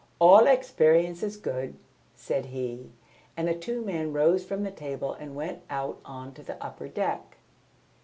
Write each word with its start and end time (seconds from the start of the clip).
"All 0.17 0.47
experience 0.47 1.21
is 1.21 1.37
good," 1.37 1.77
said 2.15 2.45
he, 2.47 2.89
and 3.37 3.47
the 3.47 3.53
two 3.53 3.83
men 3.85 4.13
rose 4.13 4.43
from 4.43 4.63
the 4.63 4.71
table 4.71 5.13
and 5.13 5.35
went 5.35 5.61
out 5.69 5.99
on 6.03 6.33
to 6.33 6.41
the 6.41 6.57
upper 6.59 6.87
deck. 6.87 7.37